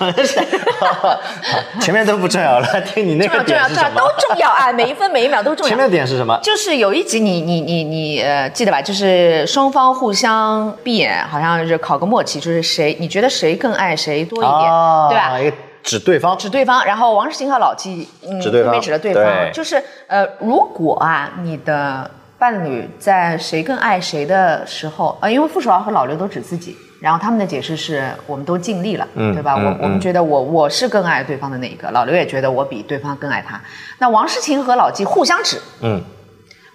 [1.81, 3.67] 前面都不重要了，听你那个重要？
[3.67, 5.69] 都重要啊，每一分每一秒都重要。
[5.69, 6.39] 前面的点是什么？
[6.43, 8.79] 就是有一集你你你你呃记得吧？
[8.79, 14.71] 就是双方互相闭眼，好像是考个默契，就是谁你觉得谁更爱谁多一点，
[15.07, 15.39] 啊对吧？
[15.39, 26.75] 一个指对方，指对方，然后王诗晴和老纪嗯指对方分别指了对方，对就是呃，如果啊你的伴侣在谁更爱谁的时候，呃，因为傅首尔和老刘都指自己。
[27.01, 29.55] 然后他们的解释是我们都尽力了，嗯对吧？
[29.57, 33.57] 嗯我我们嗯觉得我我是更爱对方的那一个，老刘也觉得我比对方更爱他。
[33.99, 36.03] 那王诗晴和老纪互相指，嗯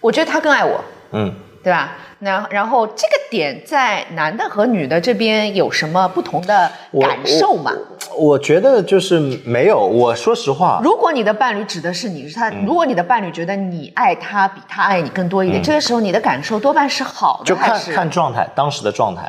[0.01, 0.83] 我觉得他更爱我，
[1.13, 1.31] 嗯。
[1.65, 1.97] 对吧？
[2.19, 7.73] 那然后这个点在男的和女的这边有什么不同的感受吗？
[8.17, 9.81] 我觉得就是没有。
[9.81, 19.23] 我说实话，如果你的伴侣指的是你，是他，嗯如果你的伴侣觉得你爱他比他爱你更多一点，这个时候你的感受多半是好的，就看看状态，当时的状态。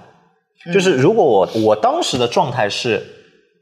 [0.67, 3.01] 嗯就是如果我我当时的状态是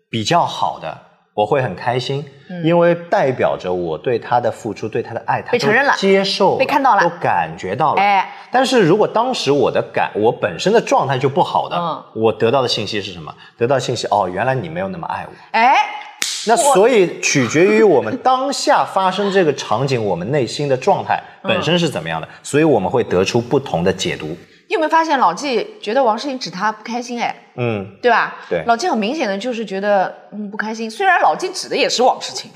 [0.09, 0.97] 比较好的，
[1.33, 2.23] 我会很开心，
[2.63, 8.01] 因为代表着我对他的付出、对他的爱，他被承认了接受了被看到了都感觉到了。
[8.01, 13.33] 哎，但是如果当时我的感，我本身的状态就不好的，嗯我得到的信息是什么？
[13.57, 15.33] 得到信息哦，原来你没有那么爱我。
[15.51, 15.75] 哎，
[16.47, 24.37] 那所以取决于我们当下发生这个场景，我们内心的状态嗯本身是怎么样的，所以我们会得出不同的解读。
[24.73, 27.21] 你有没有发现老纪觉得王诗龄指他不开心？
[27.21, 28.37] 哎，嗯，对吧？
[28.49, 32.49] 对老纪很明显的就是觉得嗯不开心，虽然老纪指的也是王诗晴，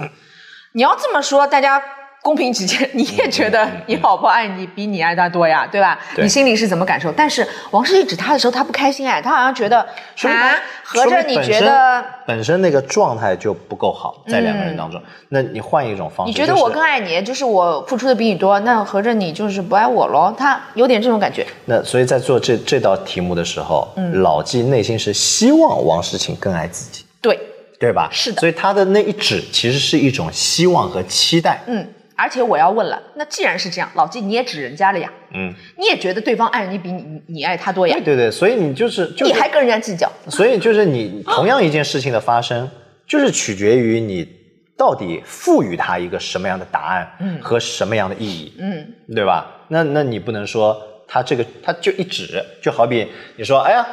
[0.71, 1.80] 你要这么说，大家。
[2.21, 5.97] 公平起见，你也觉得你老婆爱你比你爱她多呀，对吧？
[6.13, 7.10] 对你心里是怎么感受？
[7.12, 20.34] 但是王诗晴指他的时候，他不开心哎，他好像觉得啊，合着你觉得本身那个状态就不够好，在两个人当中，那你换一种方式，嗯你觉得我更爱你，就是我付出的比你多，那合着你就是不爱我喽？
[20.38, 21.45] 他有点这种感觉。
[21.65, 27.39] 那所以在做这这道题目的时候，嗯老纪内心是希望王诗晴更爱自己，对，
[27.80, 28.10] 对吧？
[28.12, 31.62] 是的所以他的那一指其实是一种希望和期待。
[31.67, 37.95] 嗯，而且我要问了，那既然是这样，老纪你也指人家了呀，嗯，你也觉得对方爱你比你你爱他多呀。
[37.97, 42.69] 对，对对，所以你就是就是你还跟人家计较，所以就是你同样一件事情的发生，
[43.08, 44.27] 就是取决于你
[44.75, 47.39] 到底赋予他一个什么样的答案，嗯。
[47.41, 49.45] 和什么样的意义，嗯，对吧？
[49.67, 50.75] 那那你不能说
[51.08, 53.86] 他这个他就一指，就好比你说，哎呀，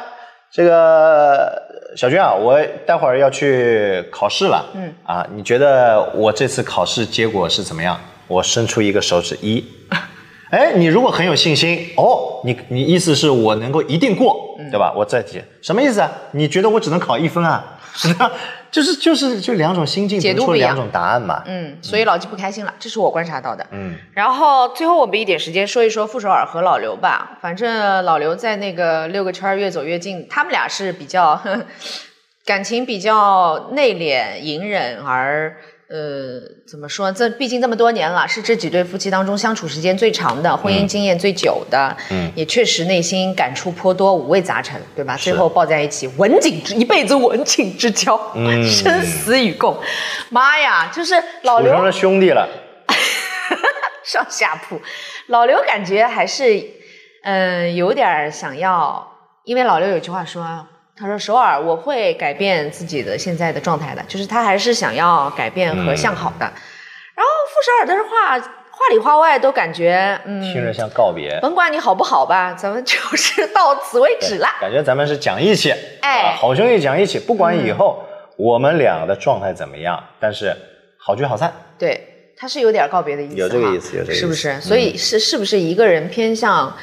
[0.51, 1.61] 这个
[1.95, 4.91] 小军啊，我待会儿要去考试了，嗯。
[5.03, 7.99] 啊，你觉得我这次考试结果是怎么样？
[8.27, 9.63] 我伸出一个手指一。
[10.51, 14.93] 哎，你如果很有信心，哦，你你意思是我能够一定过，嗯对吧？
[14.95, 16.09] 我再提，什么意思啊？
[16.31, 17.77] 你觉得我只能考一分啊？
[17.97, 18.31] 是的，
[18.69, 21.41] 就是就是就两种心境解读两种答案嘛。
[21.45, 23.65] 嗯，所以老纪不开心了，这是我观察到的。
[23.71, 27.37] 嗯然后最后我们一点时间说一说傅首尔和老刘吧。
[27.41, 31.65] 反正老刘在那个六个圈儿越走越近，他们俩是比较呵呵
[32.45, 35.55] 感情比较内敛、隐忍，而
[35.95, 37.09] 呃怎么说？
[37.09, 45.15] 这毕竟这么多年了，是这几对夫妻当中相处时间最长的，婚姻经验最久的，嗯也确实内心感触颇多，五味杂陈，对吧？
[45.15, 49.77] 最后抱在一起，文景之一辈子文景之交， 嗯生死与共。
[50.29, 52.49] 妈呀，就是老刘处成了兄弟了。
[54.03, 54.79] 上下铺，
[55.27, 56.63] 老刘感觉还是，
[57.23, 59.07] 嗯、有点儿想要，
[59.45, 66.45] 因为老刘有句话说，他说首尔我会改变自己的现在的状态的，就是他还是想要改变和向好的。
[66.45, 71.37] 然后傅首尔的话话里话外都感觉，嗯，听着像告别。
[71.41, 74.47] 甭管你好不好吧，咱们就是 到此为止了。
[74.59, 78.03] 感觉咱们是讲义气，哎啊好兄弟讲义气，不管以后
[78.37, 80.55] 我们俩的状态怎么样，但是
[80.97, 81.53] 好聚好散。
[81.77, 84.61] 对，他是有点告别的意思，有这个意思有这个意思是不是？
[84.61, 86.73] 所以是是不是一个人偏向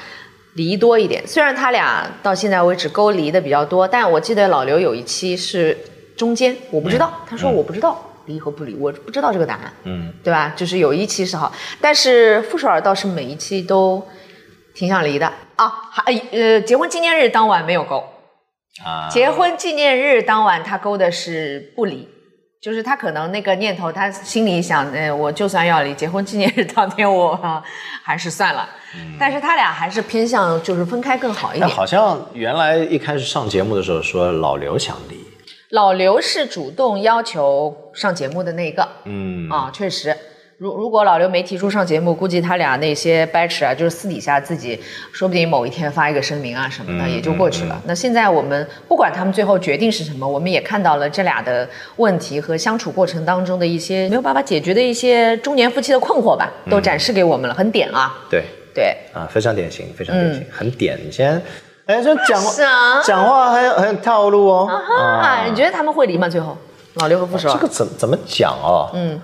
[0.55, 1.27] 离多一点？
[1.27, 5.77] 虽然他俩到现在为止勾离的比较多，但我记得老刘有一期是
[6.17, 10.53] 中间，我不知道，他说我不知道离和不离，我不知道这个答案，嗯，对吧？
[10.55, 14.07] 就是有一期是好，但是傅首尔倒是每一期都
[14.75, 18.05] 挺想离的啊，还呃结婚纪念日当晚没有勾。
[18.85, 22.09] 啊，结婚纪念日当晚，他勾的是不离，
[22.62, 27.62] 就是他可能那个念头，他心里想，呃，我就算要离，结婚纪念日当天我、啊
[28.03, 28.69] 还是算了。
[29.18, 31.66] 但是他俩还是偏向就是分开更好一点。
[31.66, 35.16] 但好像原来一开始上节目的时候说老刘想离，
[35.70, 40.16] 老刘是主动要求上节目的那个嗯啊，确实。
[40.59, 44.78] 如如果老刘没提出上节目，估计他俩那些掰扯啊，就是私底下自己，
[45.12, 47.83] 说不定某一天发一个声明啊什么的，嗯也就过去了。
[47.85, 58.16] 那现在我们不管他们最后决定是什么，我们也看到了这俩的问题和相处过程当中的一些没有办法解决的一些中年夫妻的困惑吧，都展示给我们了，很点啊。
[58.31, 60.98] 对对，啊，非常典型，非常典型，很点。
[61.04, 61.42] 你先，
[61.87, 64.66] 哎，这讲话讲话很有很有套路哦。
[64.66, 66.28] 啊，你觉得他们会离吗？
[66.28, 66.56] 最后，
[66.94, 68.90] 老刘和傅首尔，这个怎怎么讲哦？
[68.94, 69.20] 嗯，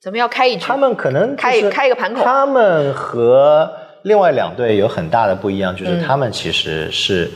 [0.00, 0.76] 咱们要开一局他。
[0.76, 3.70] 们可能开就是开一个盘口他们和
[4.02, 7.30] 另外两队有很大的不一样，就是嗯他们其实是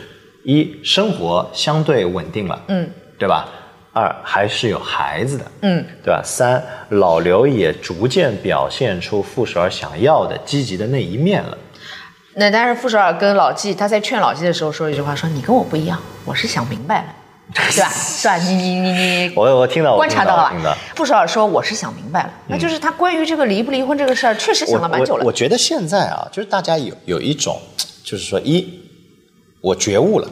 [0.44, 3.48] 一生活相对稳定了，嗯，对吧？
[3.96, 6.20] 二还是有孩子的，嗯，对吧？
[6.22, 11.56] 三老刘也逐渐表现出傅首尔想要的积极的那一面了。
[12.34, 17.06] 那但是傅首尔跟老纪，他在劝老纪的时候说了一句话，说你跟我不一样，我是想明白了，
[17.54, 17.88] 对吧？
[17.88, 18.36] 是吧？
[18.36, 25.24] 你你你你 我我听到，我观察到了傅首尔说我是想明白了，那就是他关于这个离不离婚这个事儿，确实想了蛮久了。
[25.24, 27.58] 我觉得现在啊，就是大家有有一种，
[28.04, 28.78] 就是说，一，
[29.62, 30.28] 我觉悟了；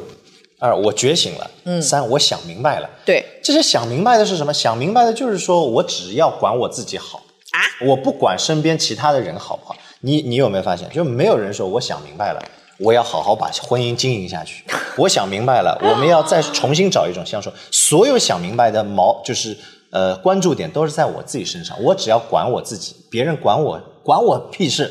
[0.65, 2.89] 二，我觉醒了；嗯，三，我想明白了。
[3.05, 4.55] 对，这些想明白的是什么？
[4.55, 9.77] 想明白的就是说我只要管我自己好啊，我不管身边其他的人好不好。
[10.01, 12.43] 你你有没有发现，就没有人说我想明白了，
[12.79, 14.65] 我要好好把婚姻经营下去。
[14.97, 17.53] 我想明白了，我们要再重新找一种相处。
[17.71, 19.55] 所有想明白的毛就是
[19.91, 24.91] 呃关注点都是在我自己身上，我只要管我自己，别人管我管我屁事。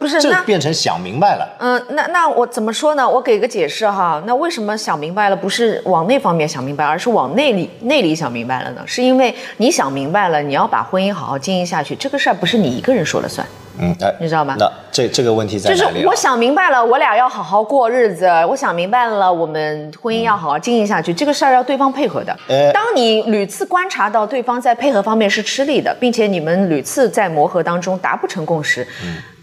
[0.00, 1.46] 这不是这变成想明白了。
[1.58, 3.06] 嗯，那那我怎么说呢？
[3.06, 4.22] 我给个解释哈。
[4.26, 8.82] 那为什么想明白了，不是往那方面想明白，而是往内里内里想明白了呢？
[8.86, 13.46] 是因为你想明白了，你要把婚姻好好经营下去，这个事儿不是你一个人说了算，
[13.78, 14.56] 嗯，哎，你知道吗？
[14.58, 16.06] 那这这个问题在就是哪里啊？
[16.08, 18.26] 我想明白了，我俩要好好过日子。
[18.48, 22.34] 我想明白了，我们婚姻要好好经营下去，这个事儿要对方配合的。
[22.48, 28.86] 呃当你屡次观察到对方在配合方面是吃力的，并且你们屡次在磨合当中达不成共识，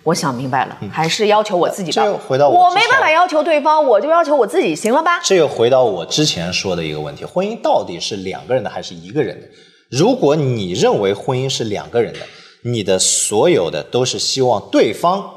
[0.08, 2.02] 我想明白了，还是要求我自己吧。
[2.02, 5.20] 这又回到我我没办法要求对方，我就要求我自己，行了吧？
[5.22, 9.48] 这又回到我之前说的一个问题：婚姻到底是两个人的还是一个人的？
[9.91, 12.20] 如果你认为婚姻是两个人的，
[12.63, 15.30] 你的所有的都是希望对方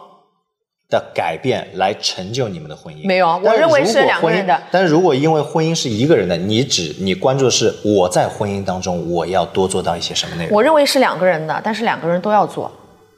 [0.88, 3.04] 的改变来成就你们的婚姻。
[3.04, 10.54] 没有我认为是两个人的但是如果因为婚姻是一个人的，你只你关注的是我在婚姻当中我要多做到一些什么内容。
[10.54, 12.70] 我认为是两个人的，但是两个人都要做，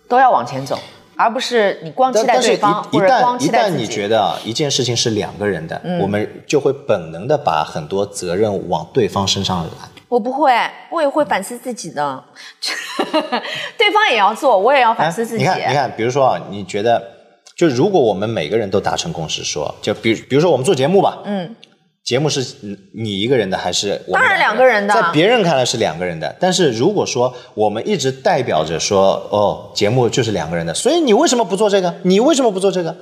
[0.09, 0.79] 都要往前走，
[1.23, 3.85] 而不是你光期待对方一或者光旦一旦你期待自己。
[3.85, 9.91] 嗯觉得啊一件事情是两个人的，我们就会本能的把很多责任往对方身上揽。
[10.09, 10.53] 我不会，
[10.91, 12.23] 我也会反思自己的。
[13.79, 15.45] 对方也要做，我也要反思自己。
[15.47, 17.03] 哎你看，你看，比如说啊，你觉得，
[17.57, 21.55] 就如果我们每个人都达成共识说，就比如比如说我们做节目吧，嗯，
[22.05, 31.95] 节目是你你一个人的还是我们当然两个人的在别人看来是两个人的，但是如果说我们一直代表着说，哦，节目就是两个人的，所以你为什么不做这个？
[32.03, 32.97] 你为什么不做这个？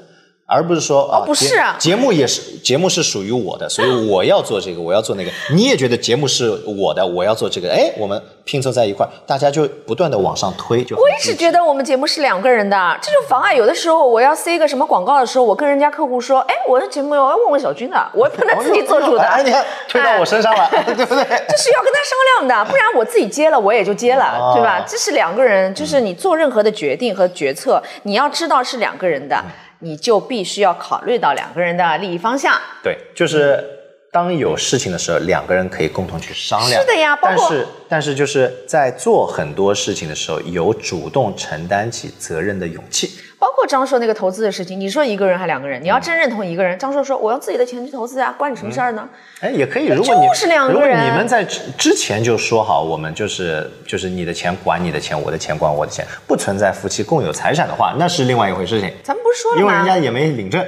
[0.53, 5.31] 而不是说啊，节不是啊节目也是节目是属于我的， 所以我要做这个，我要做那个。
[5.53, 19.23] 你也觉得节目是我的，我要做这个，哎，我们拼凑在一块儿，大家就不断的往上推，就很我一直觉得我们节目是两个人的，这就妨碍有的时候我要塞一个什么广告的时候，我跟人家客户说，哎，我的节目我要问问小军的，我不能自己做主的。
[19.23, 21.25] 哎，你看推到我身上了， 对不对？
[21.25, 24.85] 这是要跟他商量的，不然我自己接了我也就接了，哦对吧？
[24.85, 29.41] 这是两个人，就是你做任何的决定和决策，你要知道是两个人的，
[29.81, 32.59] 你就必须要考虑到两个人的利益方向。
[32.83, 33.63] 对，就是
[34.13, 36.81] 当有事情的时候，两个人可以共同去商量。
[36.81, 43.11] 是的呀包括但是但是就是在做很多事情的时候，有主动承担起责任的勇气。
[43.41, 49.09] 包括张硕那个投资的事情，你说一个人还两个人，你要真认同一个人，张硕说我用自己的钱去投资啊，关你什么事儿呢？
[49.41, 49.87] 哎，也可以。
[49.87, 58.93] 如果你就是两个人如果你们在之之前就说好，我们就是就是你的钱管你的钱，我的钱管我的钱，不存在夫妻共有财产的话，那是另外一回事情。
[59.03, 59.63] 咱们不是说了吗？
[59.63, 60.63] 因为人家也没领证，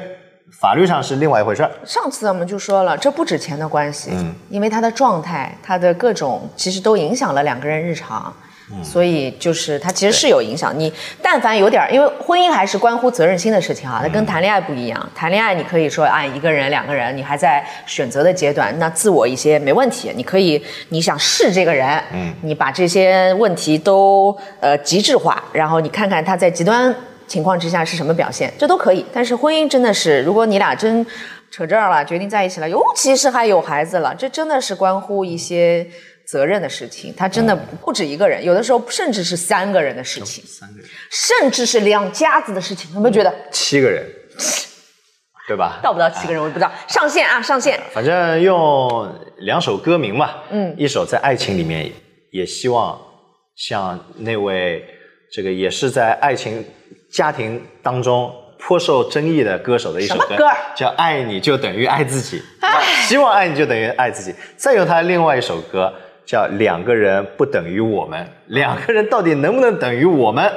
[0.58, 1.70] 法律上是另外一回事儿。
[1.84, 4.12] 上次我们就说了，这不止钱的关系，
[4.48, 8.34] 因为他的状态，他的各种其实都影响了两个人日常。
[8.82, 10.72] 所以就是它其实是有影响。
[10.78, 15.10] 你但凡有点儿，因为婚姻还是关乎责任心的事情啊，它跟谈恋爱不一样。
[15.14, 20.12] 谈恋爱你可以说啊，一个人、两个人，你还在选择的阶段，那自我一些没问题。
[20.14, 26.94] 你可以你想试这个人，嗯，你把这些问题都呃极致化，然后你看看他在极端
[27.26, 29.04] 情况之下是什么表现，这都可以。
[29.12, 31.04] 但是婚姻真的是，如果你俩真
[31.50, 35.86] 扯这儿了，决定在一起了，尤其是还有孩子了，这真的是关乎一些
[36.32, 37.12] 责任的事情。
[37.14, 37.54] 他真的
[37.84, 42.90] 不止一个人，有的时候甚至是三个人的事情，三个人，甚至是两家子的事情。
[42.94, 44.02] 有没有觉得七个人，
[45.46, 45.78] 对吧？
[45.82, 46.40] 到不到七个人？
[46.40, 46.72] 我也不知道。
[46.88, 47.78] 上线啊，上线！
[47.92, 51.92] 反正用两首歌名嘛，嗯，一首在爱情里面，
[52.30, 52.98] 也希望
[53.54, 54.82] 像那位
[55.30, 56.64] 这个也是在爱情
[57.12, 62.40] 家庭当中颇受争议的歌手的一首歌，叫《爱你就等于爱自己》，
[63.08, 64.34] 希望爱你就等于爱自己。
[64.56, 65.92] 再有他另外一首歌
[66.26, 70.50] 叫《两个人不等于我们》，两个人到底能不能等于我们？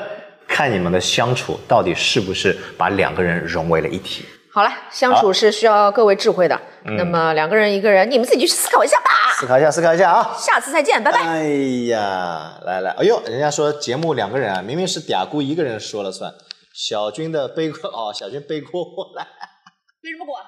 [0.48, 4.24] 看你们的相处到底是不是把两个人融为了一体。
[4.54, 6.58] 好了，相处是需要各位智慧的。
[6.84, 9.10] 那么两个人一个人，你们自己去思考一下吧。
[9.34, 10.36] 思考一下，思考一下啊！
[10.38, 11.20] 下次再见，拜拜。
[11.20, 11.44] 哎
[11.90, 16.32] 呀，来来，哎呦，人家说节目两个人啊，明明是嗲姑一个人说了算。
[16.74, 19.26] 小军的背锅哦，小军背锅过来。
[20.04, 20.44] 为什么管？